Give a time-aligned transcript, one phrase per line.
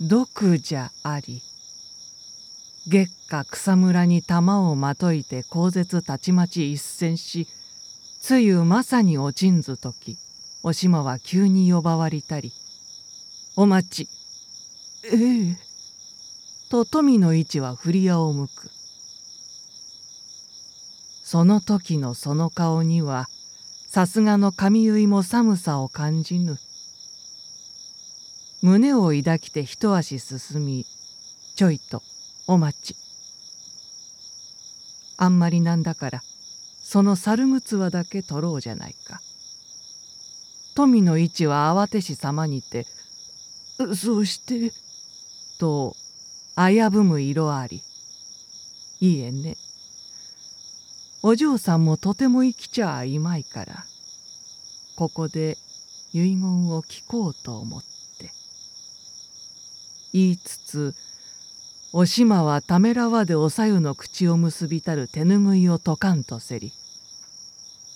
[0.00, 1.42] 毒じゃあり。
[2.86, 7.46] 月下草むらに玉をまといて口絶たちまち一戦し
[8.20, 10.16] つゆまさにおちんず時
[10.62, 12.52] おしまは急に呼ばわりたり
[13.56, 14.08] 「お待ち」
[15.12, 15.56] 「ええ」
[16.70, 18.70] と富の位置は振り矢を向く。
[21.24, 23.28] その時のその顔には
[23.86, 26.58] さすがの髪結いも寒さを感じぬ。
[28.60, 30.84] 胸を抱きて一足進み
[31.54, 32.02] ちょいと
[32.48, 32.96] お待ち。
[35.16, 36.22] あんまりなんだから
[36.82, 39.20] その猿ぐつわだけ取ろうじゃないか。
[40.74, 42.86] 富の位置は慌てし様にて
[43.96, 44.72] 「そうして」
[45.58, 45.96] と
[46.56, 47.82] 危ぶむ色あり。
[49.00, 49.56] いいえね。
[51.22, 53.84] お嬢さんもとても生きちゃあいまいから
[54.96, 55.58] ここで
[56.12, 57.97] 遺言を聞こうと思って
[60.12, 60.94] 言いつつ
[61.92, 66.72] おしまはためらわでおさゆの口を結びたる手ぬぐいを解かんとせり。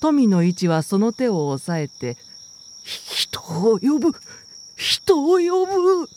[0.00, 2.16] 富の位置はその手を押さえて
[2.82, 4.12] 「人を呼ぶ。
[4.76, 6.08] 人を呼ぶ!」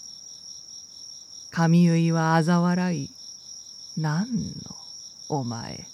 [1.52, 3.10] 髪結いは嘲笑い
[3.98, 4.76] 「何の
[5.30, 5.88] お前。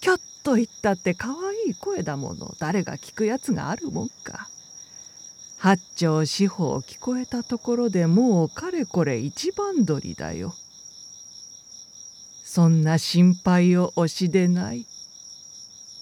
[0.00, 2.54] きょっと言ったって可愛い声だもの。
[2.58, 4.48] 誰が聞くやつがあるもんか」
[5.64, 10.54] 八丁四方聞こえたところでもうかれこれ一番鳥だよ。
[12.44, 14.84] そんな心配を押しでない。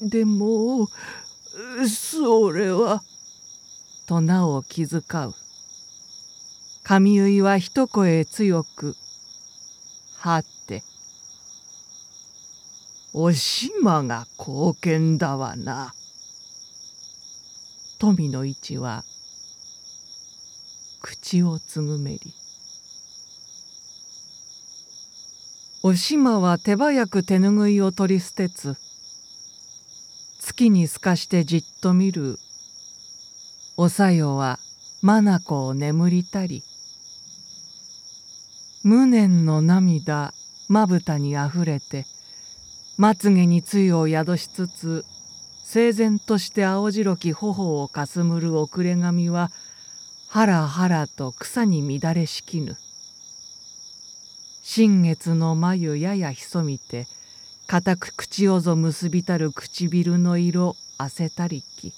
[0.01, 0.89] でも
[1.87, 3.05] それは。
[4.09, 5.35] となお気遣う。
[6.83, 8.97] 髪結いは一声強く
[10.19, 10.83] 「はって」
[13.15, 15.95] 「おしまが貢献だわな」
[18.01, 19.05] 富の位置は
[21.03, 22.21] 口をつぐめり。
[25.83, 28.77] おしまは手早く手ぬぐいを取り捨てつ
[30.39, 32.39] 月に透かしてじっと見る。
[33.77, 34.61] おさよは
[35.03, 36.63] 眼を眠りたり。
[38.85, 40.33] 無念の涙
[40.69, 42.07] まぶたにあふれて
[42.97, 45.05] まつげにつゆを宿しつつ
[45.65, 49.51] 整然として青白き頬をかすむる遅れ髪は
[50.33, 52.79] はらはらと草に乱れしきぬ。
[54.63, 57.07] 新月の眉やや潜みて
[57.67, 61.93] 固く口をぞ結びたる唇の色あせたりき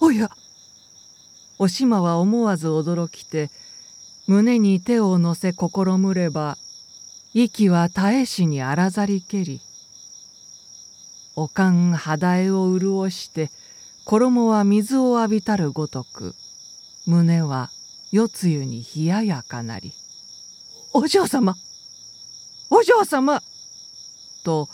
[0.00, 0.30] おや
[1.58, 3.50] おしまは思わず驚きて
[4.28, 5.58] 胸に手を乗せ試
[5.98, 6.56] むれば
[7.32, 9.60] 息は絶えしに荒ざりけり
[11.34, 13.50] おかん肌絵を潤して
[14.04, 16.34] 衣は水を浴びたるごとく
[17.06, 17.70] 胸は
[18.12, 19.92] 夜露に冷ややかなり
[20.92, 21.56] 「お嬢様
[22.70, 23.42] お嬢様!」
[24.44, 24.68] と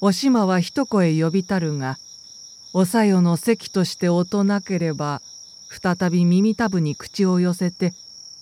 [0.00, 1.98] おしまは一声呼びたるが
[2.72, 5.20] おさよの席として音なければ
[5.68, 7.92] 再び耳たぶに口を寄せて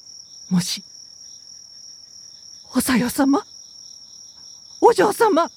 [0.50, 0.84] 「もし
[2.74, 3.44] おさよ様
[4.80, 5.50] お嬢様!」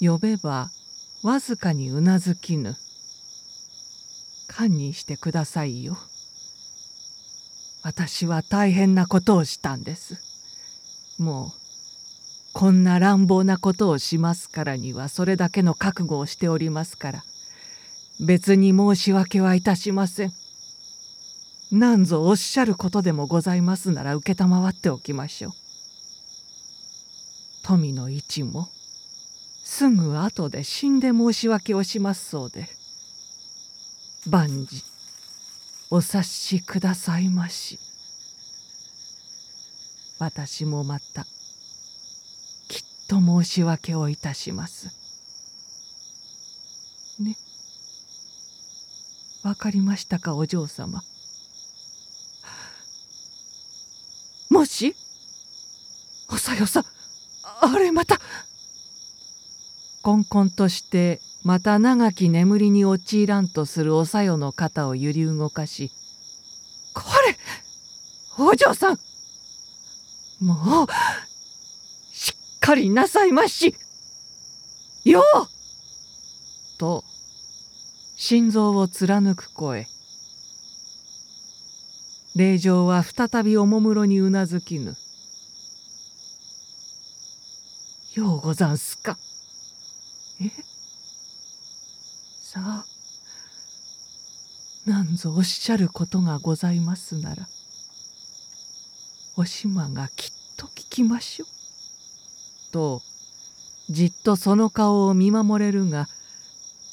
[0.00, 0.70] 呼べば
[1.22, 2.76] わずかにうなずきぬ。
[4.48, 5.98] 堪忍してくださいよ。
[7.82, 10.20] 私は大変なことをしたんです。
[11.18, 11.58] もう
[12.52, 17.24] こんな乱暴なことをしますからにはそれだけの覚悟をしておりますから
[18.20, 20.32] 別に申し訳はいたしません。
[21.70, 25.52] 何ぞおっしゃることでもございますなら承っておきましょう。
[27.62, 28.68] 富の位置も
[29.70, 32.70] すぐ後で死んで申し訳をしますそうで。
[34.26, 34.82] 万事
[35.90, 37.78] お察しくださいまし。
[40.18, 41.26] 私もまた
[42.66, 44.88] きっと申し訳をいたします。
[47.20, 47.36] ね。
[49.44, 51.02] わかりましたかお嬢様。
[54.48, 54.96] もし
[56.30, 56.86] おさよさ
[57.60, 58.18] あれまた。
[60.00, 65.90] こんこんとしてまた長き眠りに陥らんとするおさよの肩を揺り動かし
[66.94, 67.36] 「これ
[68.44, 69.00] お嬢さん
[70.40, 70.86] もう
[72.12, 73.74] しっかりなさいまし。
[75.04, 75.48] よう!」
[76.78, 77.04] と
[78.16, 79.88] 心臓を貫く声。
[82.36, 84.96] 令嬢は再びおもむろにうなずきぬ
[88.14, 89.18] 「ようござんすか。
[90.40, 90.50] え？
[92.42, 92.84] さあ
[94.88, 97.46] なんぞおっしゃることがございますなら
[99.36, 101.48] おしまがきっと聞きましょう」
[102.72, 103.02] と
[103.90, 106.08] じっとその顔を見守れるが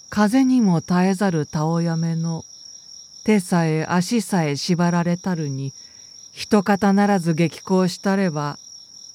[0.09, 2.45] 風にも絶えざるたおやめの
[3.23, 5.73] 手さえ足さえ縛られたるに
[6.31, 8.59] 一方ならず激高したれば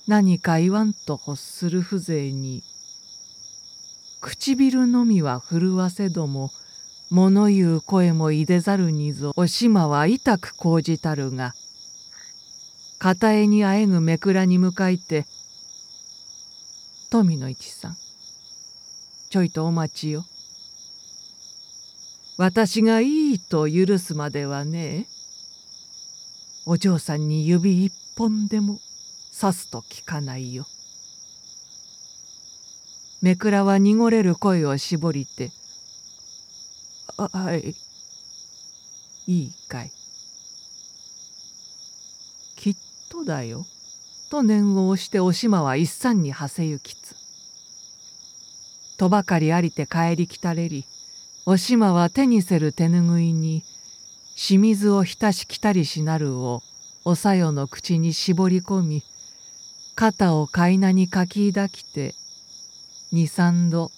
[0.08, 2.62] 何か言わんと欲する風情に
[4.20, 6.50] 唇のみは震わせども
[7.10, 11.54] 物言う声もいでざるにぞおしまは痛く講じたるが
[12.98, 15.26] 片絵にあえぐめくらに向かいて
[17.10, 17.96] 「富の一さん
[19.30, 20.26] ちょいとお待ちよ。
[22.36, 25.06] 私がいいと許すまではね
[26.66, 28.80] お嬢さんに指一本でも
[29.38, 30.66] 刺すと聞かないよ。
[33.22, 35.52] めくらは濁れる声を絞りて
[37.18, 37.74] 「あはい
[39.26, 39.92] いいかい」
[42.56, 42.76] 「きっ
[43.10, 43.66] とだよ」
[44.30, 47.16] と念を押しておしまは一山に馳せゆきつ。
[48.96, 50.84] とばかりありて帰りきたれり
[51.46, 53.64] おしまは手にせる手ぬぐいに
[54.36, 56.62] 清水を浸しきたりしなるを
[57.06, 59.02] おさよの口に絞り込み
[59.94, 62.14] 肩をかいなにかき抱きて
[63.12, 63.90] 二三度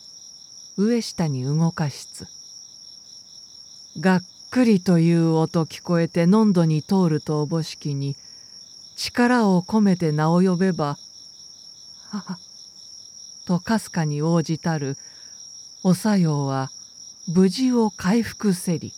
[0.79, 2.27] 上下に動かしつ
[4.01, 8.17] がっくりという音聞こえてのんどに通るとおぼしきに
[8.97, 10.97] 力を込めて名を呼べば
[12.09, 12.39] 「はは」
[13.45, 14.97] とかすかに応じたる
[15.83, 16.71] おさようは
[17.29, 18.95] 無事を回復せり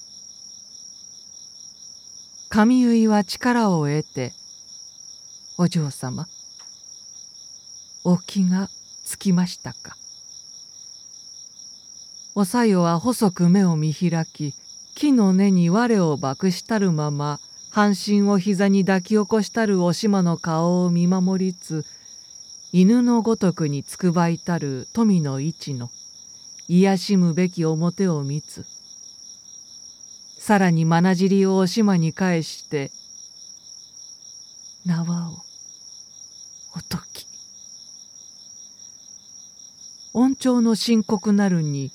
[2.51, 4.33] 神結は力を得て
[5.59, 6.29] 「お嬢様
[8.05, 8.71] お気が
[9.05, 9.97] つきましたか?」
[12.37, 14.55] おさよは細く目を見開き
[14.97, 17.39] 木の根に我を爆したるまま
[17.71, 21.85] 半身を膝に抱き起こしたるおしまの顔を見守りつ
[22.73, 25.91] 犬のごとくにつくばいたる富の位置の
[26.67, 28.65] 癒しむべき表を見つ。
[30.39, 32.91] さらにまなじりをおしまに返して
[34.85, 35.35] 縄を
[36.75, 37.27] おとき。
[40.13, 41.93] 音調の深刻なるに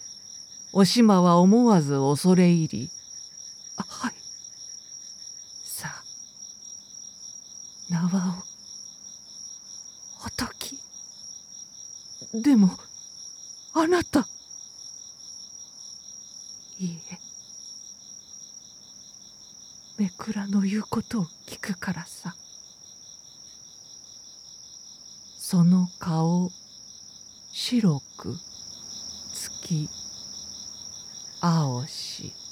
[0.72, 2.92] おしまは思わず恐れ入り
[3.78, 4.14] 「あはい。
[5.64, 6.04] さあ
[7.90, 8.44] 縄を
[10.26, 10.80] おとき
[12.34, 12.78] でも
[13.74, 14.28] あなた。
[16.78, 17.20] いいえ。
[19.98, 22.36] めくらの言うことを聞くからさ。
[25.38, 26.52] その顔
[27.52, 28.38] 白く
[29.34, 29.90] 月。
[31.42, 32.49] 青し。